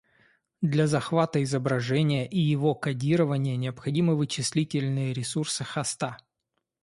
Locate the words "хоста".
5.63-6.17